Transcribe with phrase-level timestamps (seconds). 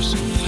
[0.00, 0.39] lives.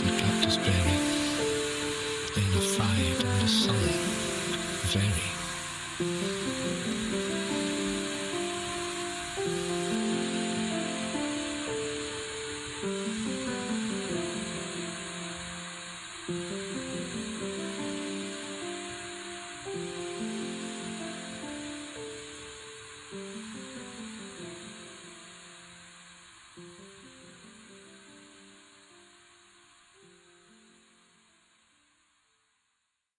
[0.00, 0.96] And cactus berry.
[2.34, 3.74] They are fried in the sun.
[4.92, 5.28] Very.
[16.28, 16.67] thank you